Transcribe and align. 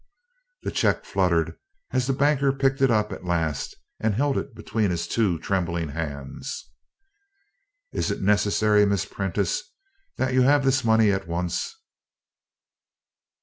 The 0.63 0.71
check 0.71 1.05
fluttered 1.05 1.59
as 1.91 2.07
the 2.07 2.13
banker 2.13 2.51
picked 2.51 2.81
it 2.81 2.89
up 2.89 3.11
at 3.11 3.23
last 3.23 3.75
and 3.99 4.15
held 4.15 4.35
it 4.35 4.55
between 4.55 4.89
his 4.89 5.07
two 5.07 5.37
trembling 5.37 5.89
hands. 5.89 6.71
"Is 7.91 8.09
it 8.09 8.19
necessary, 8.23 8.83
Miss 8.87 9.05
Prentice, 9.05 9.61
that 10.17 10.33
you 10.33 10.41
have 10.41 10.65
this 10.65 10.83
money 10.83 11.11
at 11.11 11.27
once?" 11.27 11.75